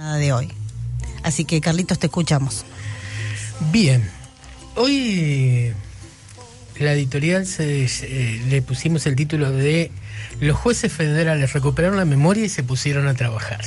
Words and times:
De 0.00 0.32
hoy. 0.32 0.48
Así 1.22 1.44
que 1.44 1.60
Carlitos, 1.60 1.98
te 1.98 2.06
escuchamos. 2.06 2.64
Bien, 3.70 4.08
hoy 4.74 5.74
la 6.78 6.94
editorial 6.94 7.44
se, 7.46 7.84
eh, 7.84 8.42
le 8.48 8.62
pusimos 8.62 9.06
el 9.06 9.14
título 9.14 9.52
de 9.52 9.90
Los 10.40 10.56
jueces 10.56 10.90
federales 10.90 11.52
recuperaron 11.52 11.98
la 11.98 12.06
memoria 12.06 12.46
y 12.46 12.48
se 12.48 12.62
pusieron 12.62 13.08
a 13.08 13.14
trabajar. 13.14 13.60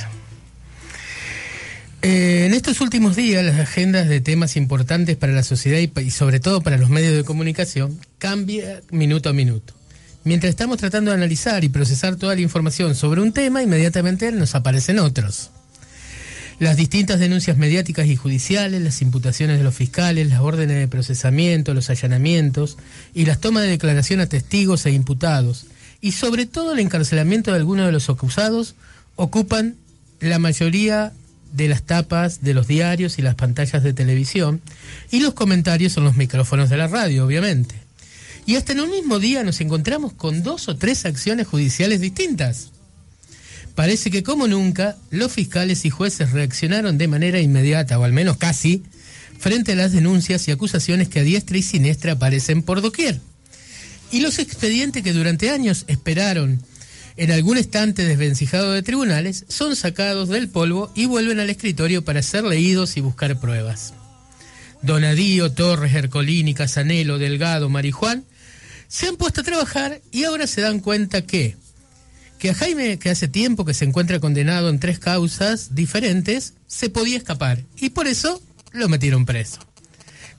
Eh, 2.02 2.46
en 2.48 2.56
estos 2.56 2.82
últimos 2.82 3.16
días 3.16 3.46
las 3.46 3.60
agendas 3.60 4.10
de 4.10 4.20
temas 4.20 4.56
importantes 4.56 5.16
para 5.16 5.34
la 5.34 5.44
sociedad 5.44 5.78
y, 5.78 5.92
y 6.02 6.10
sobre 6.10 6.40
todo 6.40 6.62
para 6.62 6.78
los 6.80 6.90
medios 6.90 7.16
de 7.16 7.24
comunicación 7.24 8.00
cambian 8.18 8.82
minuto 8.90 9.30
a 9.30 9.34
minuto. 9.34 9.76
Mientras 10.24 10.50
estamos 10.50 10.80
tratando 10.80 11.12
de 11.12 11.18
analizar 11.18 11.64
y 11.64 11.70
procesar 11.70 12.16
toda 12.16 12.34
la 12.34 12.42
información 12.42 12.96
sobre 12.96 13.22
un 13.22 13.34
tema, 13.34 13.62
inmediatamente 13.62 14.32
nos 14.32 14.56
aparecen 14.56 14.98
otros. 14.98 15.52
Las 16.64 16.78
distintas 16.78 17.20
denuncias 17.20 17.58
mediáticas 17.58 18.08
y 18.08 18.16
judiciales, 18.16 18.82
las 18.82 19.02
imputaciones 19.02 19.58
de 19.58 19.66
los 19.66 19.76
fiscales, 19.76 20.30
las 20.30 20.40
órdenes 20.40 20.78
de 20.78 20.88
procesamiento, 20.88 21.74
los 21.74 21.90
allanamientos 21.90 22.78
y 23.14 23.26
las 23.26 23.42
tomas 23.42 23.64
de 23.64 23.70
declaración 23.70 24.22
a 24.22 24.28
testigos 24.28 24.86
e 24.86 24.92
imputados, 24.92 25.66
y 26.00 26.14
sobre 26.14 26.46
todo 26.46 26.72
el 26.72 26.80
encarcelamiento 26.80 27.52
de 27.52 27.58
algunos 27.58 27.86
de 27.86 27.92
los 27.92 28.10
acusados, 28.10 28.76
ocupan 29.18 29.76
la 30.22 30.40
mayoría 30.40 31.12
de 31.52 31.68
las 31.68 31.84
tapas 31.84 32.42
de 32.44 32.54
los 32.54 32.66
diarios 32.66 33.20
y 33.20 33.24
las 33.24 33.36
pantallas 33.36 33.84
de 33.84 33.92
televisión, 33.92 34.62
y 35.12 35.20
los 35.20 35.34
comentarios 35.34 35.92
son 35.92 36.06
los 36.06 36.16
micrófonos 36.16 36.70
de 36.70 36.78
la 36.78 36.88
radio, 36.88 37.26
obviamente. 37.26 37.76
Y 38.46 38.56
hasta 38.56 38.72
en 38.72 38.80
un 38.80 38.90
mismo 38.90 39.20
día 39.20 39.44
nos 39.44 39.60
encontramos 39.60 40.14
con 40.14 40.44
dos 40.44 40.70
o 40.70 40.78
tres 40.78 41.06
acciones 41.06 41.46
judiciales 41.46 42.00
distintas. 42.00 42.73
Parece 43.76 44.12
que 44.12 44.24
como 44.24 44.48
nunca, 44.48 44.98
los 45.10 45.32
fiscales 45.32 45.86
y 45.86 45.90
jueces 45.90 46.32
reaccionaron 46.32 46.98
de 46.98 47.08
manera 47.08 47.40
inmediata, 47.40 47.98
o 47.98 48.04
al 48.04 48.14
menos 48.14 48.38
casi, 48.38 48.84
frente 49.40 49.72
a 49.74 49.76
las 49.76 49.92
denuncias 49.92 50.48
y 50.48 50.52
acusaciones 50.52 51.10
que 51.10 51.20
a 51.20 51.24
diestra 51.24 51.58
y 51.58 51.64
siniestra 51.64 52.14
aparecen 52.14 52.62
por 52.62 52.82
doquier. 52.82 53.20
Y 54.12 54.22
los 54.22 54.38
expedientes 54.38 55.02
que 55.02 55.12
durante 55.12 55.50
años 55.50 55.86
esperaron 55.88 56.62
en 57.18 57.32
algún 57.32 57.58
estante 57.58 58.06
desvencijado 58.06 58.72
de 58.72 58.84
tribunales 58.84 59.46
son 59.48 59.76
sacados 59.76 60.30
del 60.30 60.50
polvo 60.50 60.92
y 60.96 61.06
vuelven 61.06 61.40
al 61.40 61.50
escritorio 61.50 62.04
para 62.04 62.22
ser 62.22 62.44
leídos 62.44 62.96
y 62.98 63.02
buscar 63.02 63.40
pruebas. 63.40 63.94
Donadío, 64.84 65.52
Torres, 65.52 65.94
Ercolini, 65.94 66.54
Casanelo, 66.54 67.18
Delgado, 67.18 67.70
Marijuán 67.70 68.24
se 68.88 69.08
han 69.08 69.16
puesto 69.16 69.42
a 69.42 69.44
trabajar 69.44 70.02
y 70.12 70.26
ahora 70.26 70.46
se 70.46 70.62
dan 70.62 70.80
cuenta 70.80 71.24
que 71.24 71.56
que 72.44 72.50
a 72.50 72.54
Jaime, 72.56 73.00
que 73.00 73.10
hace 73.10 73.30
tiempo 73.30 73.64
que 73.64 73.74
se 73.74 73.86
encuentra 73.86 74.20
condenado 74.20 74.68
en 74.68 74.78
tres 74.78 75.00
causas 75.00 75.76
diferentes, 75.76 76.56
se 76.68 76.90
podía 76.90 77.16
escapar 77.16 77.64
y 77.78 77.92
por 77.92 78.06
eso 78.06 78.42
lo 78.74 78.90
metieron 78.90 79.26
preso. 79.26 79.62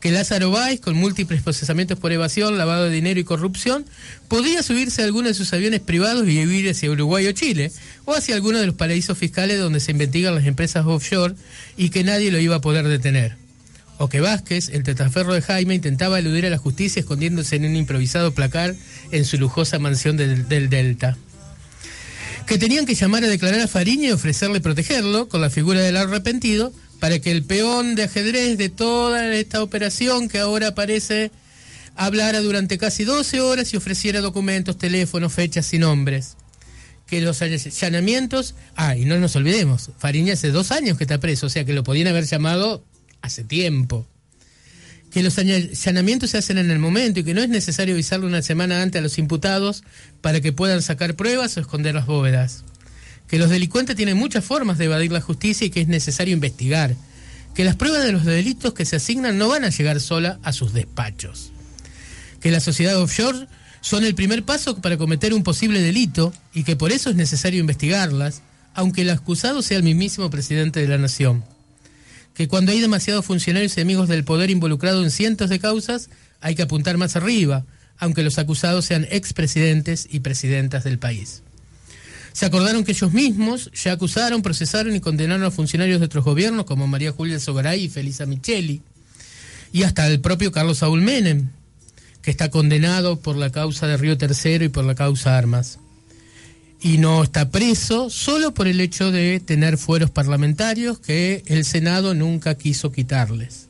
Que 0.00 0.10
Lázaro 0.10 0.50
Báez, 0.50 0.80
con 0.80 0.96
múltiples 0.96 1.40
procesamientos 1.40 1.98
por 1.98 2.12
evasión, 2.12 2.58
lavado 2.58 2.84
de 2.84 2.90
dinero 2.90 3.18
y 3.20 3.24
corrupción, 3.24 3.86
podía 4.28 4.62
subirse 4.62 5.00
a 5.00 5.06
alguno 5.06 5.28
de 5.28 5.34
sus 5.34 5.54
aviones 5.54 5.80
privados 5.80 6.24
y 6.24 6.44
vivir 6.44 6.68
hacia 6.68 6.90
Uruguay 6.90 7.26
o 7.26 7.32
Chile, 7.32 7.72
o 8.04 8.12
hacia 8.12 8.34
alguno 8.34 8.58
de 8.58 8.66
los 8.66 8.74
paraísos 8.74 9.16
fiscales 9.16 9.58
donde 9.58 9.80
se 9.80 9.92
investigan 9.92 10.34
las 10.34 10.44
empresas 10.44 10.84
offshore 10.84 11.36
y 11.78 11.88
que 11.88 12.04
nadie 12.04 12.30
lo 12.30 12.38
iba 12.38 12.56
a 12.56 12.60
poder 12.60 12.86
detener. 12.86 13.38
O 13.96 14.10
que 14.10 14.20
Vázquez, 14.20 14.68
el 14.68 14.82
tetaferro 14.82 15.32
de 15.32 15.40
Jaime, 15.40 15.74
intentaba 15.74 16.18
eludir 16.18 16.44
a 16.44 16.50
la 16.50 16.58
justicia 16.58 17.00
escondiéndose 17.00 17.56
en 17.56 17.64
un 17.64 17.76
improvisado 17.76 18.34
placar 18.34 18.74
en 19.10 19.24
su 19.24 19.38
lujosa 19.38 19.78
mansión 19.78 20.18
del, 20.18 20.46
del 20.48 20.68
Delta 20.68 21.16
que 22.46 22.58
tenían 22.58 22.86
que 22.86 22.94
llamar 22.94 23.24
a 23.24 23.28
declarar 23.28 23.60
a 23.60 23.68
Fariña 23.68 24.08
y 24.08 24.12
ofrecerle 24.12 24.60
protegerlo 24.60 25.28
con 25.28 25.40
la 25.40 25.50
figura 25.50 25.80
del 25.80 25.96
arrepentido 25.96 26.72
para 27.00 27.18
que 27.18 27.30
el 27.30 27.44
peón 27.44 27.94
de 27.94 28.04
ajedrez 28.04 28.58
de 28.58 28.68
toda 28.68 29.34
esta 29.34 29.62
operación 29.62 30.28
que 30.28 30.38
ahora 30.38 30.68
aparece 30.68 31.30
hablara 31.96 32.40
durante 32.40 32.78
casi 32.78 33.04
12 33.04 33.40
horas 33.40 33.72
y 33.72 33.76
ofreciera 33.76 34.20
documentos, 34.20 34.78
teléfonos, 34.78 35.32
fechas 35.32 35.72
y 35.74 35.78
nombres. 35.78 36.36
Que 37.06 37.20
los 37.20 37.42
allanamientos... 37.42 38.54
Ah, 38.76 38.96
y 38.96 39.04
no 39.04 39.18
nos 39.18 39.36
olvidemos, 39.36 39.90
Fariña 39.98 40.32
hace 40.32 40.50
dos 40.50 40.72
años 40.72 40.96
que 40.96 41.04
está 41.04 41.20
preso, 41.20 41.46
o 41.46 41.50
sea 41.50 41.64
que 41.64 41.74
lo 41.74 41.84
podían 41.84 42.08
haber 42.08 42.24
llamado 42.24 42.84
hace 43.20 43.44
tiempo 43.44 44.06
que 45.14 45.22
los 45.22 45.38
allanamientos 45.38 46.30
se 46.30 46.38
hacen 46.38 46.58
en 46.58 46.72
el 46.72 46.80
momento 46.80 47.20
y 47.20 47.22
que 47.22 47.34
no 47.34 47.40
es 47.40 47.48
necesario 47.48 47.94
avisarle 47.94 48.26
una 48.26 48.42
semana 48.42 48.82
antes 48.82 48.98
a 48.98 49.02
los 49.02 49.16
imputados 49.16 49.84
para 50.20 50.40
que 50.40 50.52
puedan 50.52 50.82
sacar 50.82 51.14
pruebas 51.14 51.56
o 51.56 51.60
esconder 51.60 51.94
las 51.94 52.06
bóvedas. 52.06 52.64
Que 53.28 53.38
los 53.38 53.48
delincuentes 53.48 53.94
tienen 53.94 54.16
muchas 54.16 54.44
formas 54.44 54.76
de 54.76 54.86
evadir 54.86 55.12
la 55.12 55.20
justicia 55.20 55.68
y 55.68 55.70
que 55.70 55.82
es 55.82 55.86
necesario 55.86 56.34
investigar. 56.34 56.96
Que 57.54 57.62
las 57.62 57.76
pruebas 57.76 58.02
de 58.02 58.10
los 58.10 58.24
delitos 58.24 58.74
que 58.74 58.84
se 58.84 58.96
asignan 58.96 59.38
no 59.38 59.46
van 59.46 59.62
a 59.62 59.68
llegar 59.68 60.00
sola 60.00 60.40
a 60.42 60.52
sus 60.52 60.72
despachos. 60.72 61.52
Que 62.40 62.50
las 62.50 62.64
sociedades 62.64 62.98
offshore 62.98 63.46
son 63.82 64.04
el 64.04 64.16
primer 64.16 64.42
paso 64.42 64.80
para 64.80 64.96
cometer 64.96 65.32
un 65.32 65.44
posible 65.44 65.80
delito 65.80 66.32
y 66.52 66.64
que 66.64 66.74
por 66.74 66.90
eso 66.90 67.10
es 67.10 67.14
necesario 67.14 67.60
investigarlas, 67.60 68.42
aunque 68.74 69.02
el 69.02 69.10
acusado 69.10 69.62
sea 69.62 69.76
el 69.76 69.84
mismísimo 69.84 70.28
presidente 70.28 70.80
de 70.80 70.88
la 70.88 70.98
nación 70.98 71.44
que 72.34 72.48
cuando 72.48 72.72
hay 72.72 72.80
demasiados 72.80 73.24
funcionarios 73.24 73.76
y 73.76 73.80
amigos 73.80 74.08
del 74.08 74.24
poder 74.24 74.50
involucrados 74.50 75.04
en 75.04 75.10
cientos 75.10 75.50
de 75.50 75.60
causas, 75.60 76.10
hay 76.40 76.54
que 76.54 76.62
apuntar 76.62 76.96
más 76.98 77.16
arriba, 77.16 77.64
aunque 77.96 78.24
los 78.24 78.38
acusados 78.38 78.84
sean 78.84 79.06
expresidentes 79.10 80.08
y 80.10 80.20
presidentas 80.20 80.84
del 80.84 80.98
país. 80.98 81.42
Se 82.32 82.46
acordaron 82.46 82.82
que 82.82 82.92
ellos 82.92 83.12
mismos 83.12 83.70
ya 83.72 83.92
acusaron, 83.92 84.42
procesaron 84.42 84.96
y 84.96 85.00
condenaron 85.00 85.44
a 85.44 85.52
funcionarios 85.52 86.00
de 86.00 86.06
otros 86.06 86.24
gobiernos 86.24 86.64
como 86.66 86.88
María 86.88 87.12
Julia 87.12 87.38
Sogaray 87.38 87.84
y 87.84 87.88
Felisa 87.88 88.26
Micheli, 88.26 88.82
y 89.72 89.84
hasta 89.84 90.06
el 90.08 90.20
propio 90.20 90.50
Carlos 90.50 90.78
Saúl 90.78 91.02
Menem, 91.02 91.50
que 92.22 92.32
está 92.32 92.50
condenado 92.50 93.20
por 93.20 93.36
la 93.36 93.50
causa 93.50 93.86
de 93.86 93.96
Río 93.96 94.18
Tercero 94.18 94.64
y 94.64 94.68
por 94.68 94.84
la 94.84 94.96
causa 94.96 95.38
Armas 95.38 95.78
y 96.84 96.98
no 96.98 97.22
está 97.22 97.48
preso 97.48 98.10
solo 98.10 98.52
por 98.52 98.68
el 98.68 98.78
hecho 98.78 99.10
de 99.10 99.40
tener 99.40 99.78
fueros 99.78 100.10
parlamentarios 100.10 100.98
que 100.98 101.42
el 101.46 101.64
Senado 101.64 102.12
nunca 102.12 102.56
quiso 102.56 102.92
quitarles. 102.92 103.68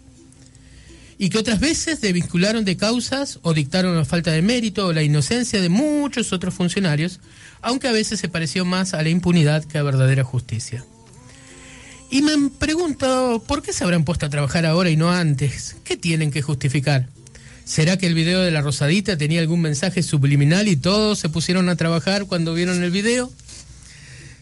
Y 1.16 1.28
que 1.30 1.38
otras 1.38 1.60
veces 1.60 2.00
desvincularon 2.00 2.64
de 2.64 2.76
causas 2.76 3.38
o 3.42 3.54
dictaron 3.54 3.97
la 3.97 4.04
falta 4.04 4.32
de 4.32 4.42
mérito 4.42 4.88
o 4.88 4.92
la 4.92 5.04
inocencia 5.04 5.60
de 5.60 5.69
muchos 5.69 6.32
otros 6.32 6.54
funcionarios, 6.54 7.20
aunque 7.62 7.86
a 7.86 7.92
veces 7.92 8.19
se 8.19 8.28
pareció 8.28 8.64
más 8.64 8.94
a 8.94 9.03
la 9.04 9.10
impunidad 9.10 9.64
que 9.64 9.78
a 9.78 9.84
verdadera 9.84 10.24
justicia. 10.24 10.84
Y 12.10 12.20
me 12.20 12.50
pregunto, 12.58 13.44
¿por 13.47 13.62
qué 13.62 13.72
se 13.72 13.84
habrán 13.84 14.04
puesto 14.04 14.26
a 14.26 14.30
trabajar 14.30 14.66
ahora 14.66 14.91
y 14.91 14.97
no 14.97 15.12
antes? 15.12 15.76
¿Qué 15.84 15.97
tienen 15.97 16.32
que 16.32 16.42
justificar? 16.42 17.06
¿Será 17.64 17.97
que 17.97 18.06
el 18.06 18.14
video 18.14 18.42
de 18.42 18.50
la 18.50 18.60
Rosadita 18.60 19.16
tenía 19.16 19.41
algún 19.41 19.62
mensaje 19.62 20.02
subliminal 20.02 20.69
y 20.69 20.76
todos 20.76 21.19
se 21.19 21.30
pusieron 21.30 21.70
a 21.70 21.76
trabajar 21.76 22.26
cuando 22.26 22.52
vieron 22.52 22.82
el 22.82 22.91
video? 22.91 23.32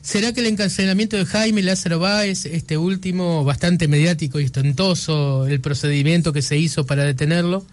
¿Será 0.02 0.32
que 0.32 0.40
el 0.40 0.46
encarcelamiento 0.46 1.16
de 1.16 1.24
Jaime 1.24 1.62
Lázaro 1.62 2.00
Báez, 2.00 2.46
este 2.46 2.76
último 2.76 3.44
bastante 3.44 3.86
mediático 3.86 4.40
y 4.40 4.44
ostentoso, 4.44 5.46
el 5.46 5.60
procedimiento 5.60 6.32
que 6.32 6.42
se 6.42 6.58
hizo 6.58 6.84
para 6.84 7.04
detenerlo, 7.04 7.64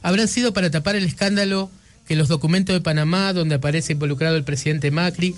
habrá 0.00 0.26
sido 0.26 0.54
para 0.54 0.70
tapar 0.70 0.96
el 0.96 1.04
escándalo 1.04 1.70
que 2.08 2.16
los 2.16 2.28
documentos 2.28 2.74
de 2.74 2.80
Panamá, 2.80 3.34
donde 3.34 3.56
aparece 3.56 3.92
involucrado 3.92 4.36
el 4.36 4.44
presidente 4.44 4.90
Macri, 4.90 5.34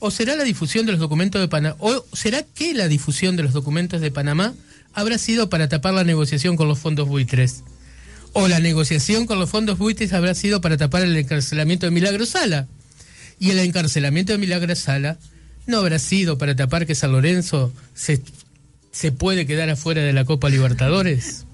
o 0.00 0.10
será 0.10 0.34
la 0.34 0.42
difusión 0.42 0.86
de 0.86 0.92
los 0.92 1.00
documentos 1.00 1.40
de 1.40 1.46
Panamá, 1.46 1.76
o 1.78 2.04
será 2.12 2.42
que 2.42 2.74
la 2.74 2.88
difusión 2.88 3.36
de 3.36 3.44
los 3.44 3.52
documentos 3.52 4.00
de 4.00 4.10
Panamá 4.10 4.54
habrá 4.92 5.18
sido 5.18 5.48
para 5.48 5.68
tapar 5.68 5.94
la 5.94 6.02
negociación 6.02 6.56
con 6.56 6.66
los 6.66 6.80
fondos 6.80 7.06
buitres? 7.06 7.62
O 8.40 8.46
la 8.46 8.60
negociación 8.60 9.26
con 9.26 9.40
los 9.40 9.50
fondos 9.50 9.78
buitres 9.78 10.12
habrá 10.12 10.32
sido 10.32 10.60
para 10.60 10.76
tapar 10.76 11.02
el 11.02 11.16
encarcelamiento 11.16 11.86
de 11.86 11.90
Milagro 11.90 12.24
Sala. 12.24 12.68
Y 13.40 13.50
el 13.50 13.58
encarcelamiento 13.58 14.30
de 14.30 14.38
Milagro 14.38 14.76
Sala 14.76 15.18
no 15.66 15.78
habrá 15.78 15.98
sido 15.98 16.38
para 16.38 16.54
tapar 16.54 16.86
que 16.86 16.94
San 16.94 17.10
Lorenzo 17.10 17.72
se, 17.94 18.22
se 18.92 19.10
puede 19.10 19.44
quedar 19.44 19.70
afuera 19.70 20.02
de 20.02 20.12
la 20.12 20.24
Copa 20.24 20.50
Libertadores. 20.50 21.46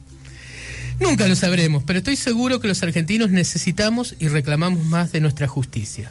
Nunca 1.01 1.27
lo 1.27 1.35
sabremos, 1.37 1.85
pero 1.85 2.01
estoy 2.01 2.17
seguro 2.17 2.61
que 2.61 2.69
los 2.69 2.83
argentinos 2.83 3.31
necesitamos 3.31 4.15
y 4.19 4.29
reclamamos 4.29 4.85
más 4.85 5.11
de 5.11 5.23
nuestra 5.23 5.49
justicia. 5.49 6.11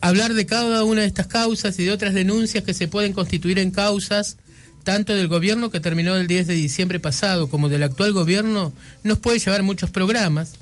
Hablar 0.00 0.34
de 0.34 0.46
cada 0.46 0.84
una 0.84 1.00
de 1.00 1.08
estas 1.08 1.26
causas 1.26 1.76
y 1.80 1.84
de 1.84 1.90
otras 1.90 2.14
denuncias 2.14 2.62
que 2.62 2.74
se 2.74 2.86
pueden 2.86 3.12
constituir 3.12 3.58
en 3.58 3.72
causas 3.72 4.36
tanto 4.84 5.14
del 5.14 5.28
gobierno 5.28 5.70
que 5.70 5.80
terminó 5.80 6.16
el 6.16 6.26
10 6.26 6.46
de 6.46 6.54
diciembre 6.54 7.00
pasado 7.00 7.48
como 7.48 7.68
del 7.68 7.82
actual 7.82 8.12
gobierno, 8.12 8.72
nos 9.02 9.18
puede 9.18 9.38
llevar 9.38 9.62
muchos 9.62 9.90
programas, 9.90 10.54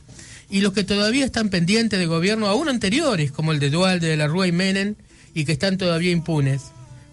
y 0.51 0.61
los 0.61 0.73
que 0.73 0.85
todavía 0.85 1.25
están 1.25 1.51
pendientes 1.51 1.99
de 1.99 2.07
gobierno, 2.07 2.47
aún 2.47 2.69
anteriores, 2.69 3.33
como 3.33 3.53
el 3.53 3.61
de 3.61 3.71
Dualde, 3.71 4.09
de 4.09 4.17
la 4.17 4.29
Rúa 4.29 4.47
y 4.47 4.53
Menem, 4.53 4.95
y 5.35 5.45
que 5.45 5.53
están 5.53 5.77
todavía 5.77 6.11
impunes. 6.11 6.63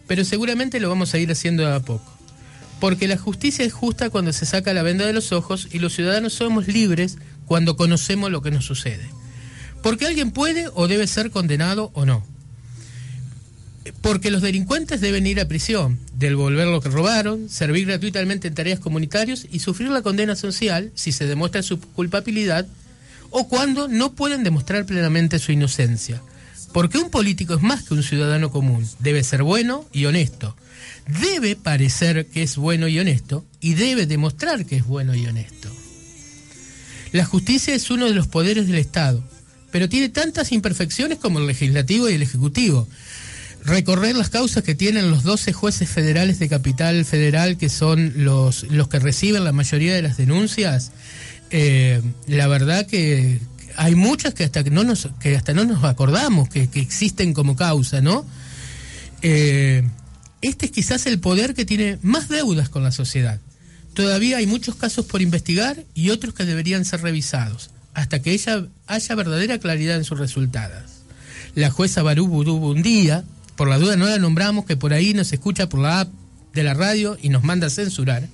Pero 0.08 0.24
seguramente 0.24 0.80
lo 0.80 0.90
vamos 0.90 1.14
a 1.14 1.18
ir 1.18 1.30
haciendo 1.32 1.68
a 1.68 1.80
poco. 1.82 2.12
Porque 2.80 3.08
la 3.08 3.18
justicia 3.18 3.66
es 3.66 3.74
justa 3.74 4.10
cuando 4.10 4.32
se 4.34 4.46
saca 4.46 4.74
la 4.74 4.84
venda 4.84 5.06
de 5.06 5.14
los 5.14 5.32
ojos 5.32 5.68
y 5.72 5.80
los 5.80 5.94
ciudadanos 5.94 6.34
somos 6.34 6.68
libres 6.68 7.18
cuando 7.46 7.76
conocemos 7.76 8.32
lo 8.32 8.42
que 8.42 8.52
nos 8.52 8.66
sucede. 8.66 9.10
Porque 9.82 10.06
alguien 10.06 10.32
puede 10.32 10.70
o 10.74 10.88
debe 10.88 11.08
ser 11.08 11.30
condenado 11.30 11.92
o 11.94 12.06
no. 12.06 12.26
Porque 14.02 14.32
los 14.32 14.42
delincuentes 14.42 15.02
deben 15.02 15.28
ir 15.28 15.40
a 15.40 15.48
prisión, 15.48 16.00
devolver 16.18 16.68
lo 16.68 16.82
que 16.82 16.90
robaron, 16.90 17.50
servir 17.50 17.86
gratuitamente 17.86 18.48
en 18.48 18.56
tareas 18.56 18.80
comunitarias 18.80 19.48
y 19.52 19.60
sufrir 19.60 19.90
la 19.90 20.02
condena 20.02 20.36
social 20.36 20.92
si 20.96 21.12
se 21.12 21.28
demuestra 21.28 21.62
su 21.62 21.80
culpabilidad 21.80 22.68
o 23.30 23.48
cuando 23.48 23.88
no 23.88 24.14
pueden 24.14 24.44
demostrar 24.44 24.86
plenamente 24.86 25.40
su 25.40 25.52
inocencia. 25.52 26.22
Porque 26.72 26.98
un 26.98 27.10
político 27.10 27.54
es 27.54 27.62
más 27.62 27.84
que 27.84 27.94
un 27.94 28.04
ciudadano 28.04 28.52
común, 28.52 28.88
debe 29.00 29.24
ser 29.24 29.44
bueno 29.44 29.86
y 29.94 30.06
honesto. 30.06 30.56
Debe 31.22 31.56
parecer 31.56 32.26
que 32.26 32.44
es 32.44 32.58
bueno 32.58 32.88
y 32.88 33.00
honesto 33.00 33.46
y 33.62 33.76
debe 33.76 34.06
demostrar 34.06 34.66
que 34.66 34.78
es 34.78 34.86
bueno 34.86 35.16
y 35.16 35.26
honesto. 35.28 35.70
La 37.12 37.24
justicia 37.24 37.74
es 37.74 37.90
uno 37.92 38.08
de 38.08 38.14
los 38.14 38.28
poderes 38.28 38.68
del 38.68 38.78
Estado, 38.78 39.24
pero 39.72 39.88
tiene 39.88 40.10
tantas 40.10 40.52
imperfecciones 40.52 41.20
como 41.20 41.40
el 41.40 41.48
legislativo 41.48 42.10
y 42.10 42.14
el 42.14 42.22
ejecutivo. 42.22 42.88
Recorrer 43.66 44.16
las 44.16 44.30
causas 44.30 44.64
que 44.64 44.76
tienen 44.76 45.10
los 45.10 45.24
12 45.24 45.52
jueces 45.52 45.90
federales 45.90 46.38
de 46.38 46.48
capital 46.48 47.04
federal, 47.04 47.58
que 47.58 47.70
son 47.70 48.14
los, 48.18 48.64
los 48.64 48.88
que 48.88 49.00
reciben 49.00 49.44
la 49.44 49.52
mayoría 49.52 49.96
de 49.96 50.04
las 50.04 50.18
denuncias, 50.18 50.92
eh, 51.50 52.02
la 52.28 52.48
verdad 52.48 52.86
que 52.86 53.40
hay 53.76 53.96
muchas 53.96 54.34
que 54.34 54.44
hasta 54.44 54.64
no 54.64 54.84
nos, 54.84 55.10
que 55.20 55.36
hasta 55.36 55.54
no 55.54 55.66
nos 55.66 55.84
acordamos 55.84 56.48
que, 56.50 56.70
existen 56.76 57.34
como 57.34 57.56
causa, 57.56 58.02
¿no? 58.02 58.26
Eh, 59.22 59.84
este 60.42 60.68
es 60.68 60.72
quizás 60.72 61.06
el 61.08 61.20
poder 61.20 61.54
que 61.54 61.66
tiene 61.66 61.98
más 62.02 62.30
deudas 62.30 62.70
con 62.70 62.84
la 62.84 62.92
sociedad. 62.92 63.40
Todavía 63.94 64.38
hay 64.38 64.46
muchos 64.46 64.76
casos 64.76 65.06
por 65.06 65.22
investigar 65.22 65.84
y 65.94 66.10
otros 66.10 66.34
que 66.34 66.46
deberían 66.46 66.86
ser 66.86 67.02
revisados 67.02 67.72
hasta 67.94 68.22
que 68.22 68.32
ella 68.32 68.68
haya 68.88 69.16
verdadera 69.16 69.58
claridad 69.58 69.96
en 69.96 70.04
sus 70.04 70.20
resultados. 70.20 70.84
La 71.56 71.72
jueza 71.72 72.04
Barú 72.04 72.26
un 72.26 72.82
día, 72.84 73.24
por 73.56 73.68
la 73.68 73.78
duda 73.78 73.96
no 73.96 74.06
la 74.06 74.20
nombramos, 74.20 74.66
que 74.66 74.78
por 74.78 74.94
ahí 74.94 75.14
nos 75.14 75.32
escucha 75.34 75.70
por 75.70 75.80
la 75.80 76.02
app 76.02 76.10
de 76.54 76.64
la 76.64 76.74
radio 76.74 77.18
y 77.22 77.30
nos 77.30 77.44
manda 77.44 77.68
a 77.68 77.70
censurar. 77.70 78.28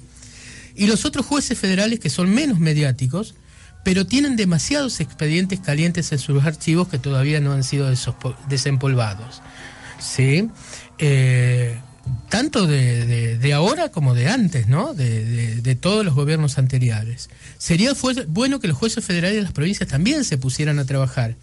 Y 0.76 0.88
los 0.88 1.06
otros 1.06 1.26
jueces 1.26 1.58
federales 1.58 2.00
que 2.00 2.10
son 2.10 2.34
menos 2.34 2.60
mediáticos, 2.60 3.36
pero 3.84 4.06
tienen 4.06 4.36
demasiados 4.36 5.00
expedientes 5.00 5.60
calientes 5.60 6.12
en 6.12 6.20
sus 6.20 6.44
archivos 6.44 6.88
que 6.88 7.00
todavía 7.00 7.40
no 7.40 7.52
han 7.52 7.64
sido 7.64 7.92
desempolvados. 8.48 9.42
¿Sí? 10.00 10.50
Eh, 10.98 11.78
tanto 12.30 12.68
de, 12.68 13.52
ahora 13.54 13.90
como 13.90 14.14
de 14.14 14.30
antes, 14.30 14.68
¿no? 14.68 14.94
De, 14.94 15.78
todos 15.80 16.06
los 16.06 16.14
gobiernos 16.14 16.58
anteriores. 16.58 17.30
Sería 17.58 17.94
bueno 18.28 18.60
que 18.60 18.68
los 18.68 18.78
jueces 18.78 19.04
federales 19.04 19.38
de 19.38 19.44
las 19.44 19.52
provincias 19.52 19.90
también 19.90 20.24
se 20.24 20.38
pusieran 20.38 20.80
a 20.80 20.86
trabajar. 20.86 21.36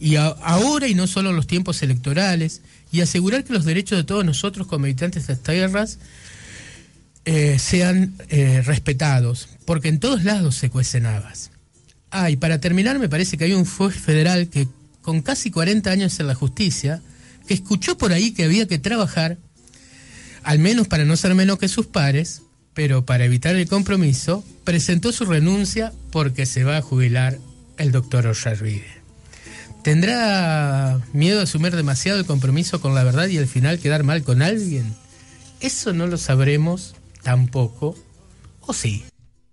Y 0.00 0.16
ahora 0.16 0.88
y 0.88 0.94
no 0.94 1.06
solo 1.06 1.30
en 1.30 1.36
los 1.36 1.46
tiempos 1.46 1.82
electorales, 1.82 2.62
y 2.92 3.00
asegurar 3.00 3.44
que 3.44 3.52
los 3.52 3.64
derechos 3.64 3.98
de 3.98 4.04
todos 4.04 4.24
nosotros 4.24 4.66
como 4.66 4.84
habitantes 4.84 5.26
de 5.26 5.32
estas 5.32 5.54
tierras 5.54 5.98
eh, 7.24 7.58
sean 7.58 8.14
eh, 8.28 8.62
respetados, 8.64 9.48
porque 9.64 9.88
en 9.88 9.98
todos 9.98 10.24
lados 10.24 10.56
se 10.56 10.70
cuecen 10.70 11.06
habas. 11.06 11.50
Ah, 12.10 12.30
y 12.30 12.36
para 12.36 12.60
terminar, 12.60 12.98
me 12.98 13.08
parece 13.08 13.36
que 13.36 13.44
hay 13.44 13.52
un 13.52 13.64
juez 13.64 13.96
federal 13.96 14.48
que, 14.48 14.68
con 15.02 15.22
casi 15.22 15.50
40 15.50 15.90
años 15.90 16.20
en 16.20 16.28
la 16.28 16.34
justicia, 16.34 17.02
que 17.48 17.54
escuchó 17.54 17.98
por 17.98 18.12
ahí 18.12 18.32
que 18.32 18.44
había 18.44 18.68
que 18.68 18.78
trabajar 18.78 19.38
al 20.44 20.58
menos 20.58 20.86
para 20.86 21.04
no 21.04 21.16
ser 21.16 21.34
menos 21.34 21.58
que 21.58 21.68
sus 21.68 21.86
pares, 21.86 22.42
pero 22.74 23.04
para 23.06 23.24
evitar 23.24 23.56
el 23.56 23.66
compromiso, 23.66 24.44
presentó 24.62 25.10
su 25.10 25.24
renuncia 25.24 25.92
porque 26.12 26.46
se 26.46 26.64
va 26.64 26.76
a 26.76 26.82
jubilar 26.82 27.38
el 27.78 27.90
doctor 27.90 28.26
Ollarvide. 28.26 29.03
¿Tendrá 29.84 30.98
miedo 31.12 31.40
a 31.40 31.42
asumir 31.42 31.76
demasiado 31.76 32.18
el 32.18 32.24
compromiso 32.24 32.80
con 32.80 32.94
la 32.94 33.04
verdad 33.04 33.28
y 33.28 33.36
al 33.36 33.46
final 33.46 33.78
quedar 33.78 34.02
mal 34.02 34.22
con 34.22 34.40
alguien? 34.40 34.94
Eso 35.60 35.92
no 35.92 36.06
lo 36.06 36.16
sabremos 36.16 36.96
tampoco, 37.22 37.94
o 38.62 38.72
sí. 38.72 39.04